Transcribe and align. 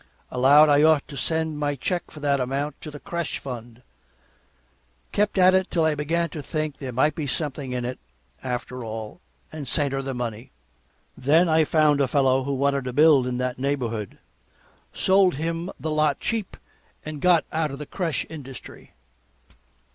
Allowed 0.31 0.67
I 0.67 0.81
ought 0.81 1.07
to 1.09 1.15
send 1.15 1.59
my 1.59 1.75
check 1.75 2.09
for 2.09 2.21
that 2.21 2.39
amount 2.39 2.81
to 2.81 2.89
the 2.89 2.99
crèche 2.99 3.37
fund. 3.37 3.83
Kept 5.11 5.37
at 5.37 5.53
it 5.53 5.69
till 5.69 5.85
I 5.85 5.93
began 5.93 6.27
to 6.29 6.41
think 6.41 6.79
there 6.79 6.91
might 6.91 7.13
be 7.13 7.27
something 7.27 7.71
in 7.71 7.85
it, 7.85 7.99
after 8.41 8.83
all, 8.83 9.21
and 9.51 9.67
sent 9.67 9.93
her 9.93 10.01
the 10.01 10.15
money. 10.15 10.49
Then 11.15 11.47
I 11.47 11.65
found 11.65 12.01
a 12.01 12.07
fellow 12.07 12.43
who 12.45 12.55
wanted 12.55 12.85
to 12.85 12.93
build 12.93 13.27
in 13.27 13.37
that 13.37 13.59
neighborhood, 13.59 14.17
sold 14.91 15.35
him 15.35 15.69
the 15.79 15.91
lot 15.91 16.19
cheap, 16.19 16.57
and 17.05 17.21
got 17.21 17.45
out 17.53 17.69
of 17.69 17.77
the 17.77 17.85
crèche 17.85 18.25
industry. 18.27 18.93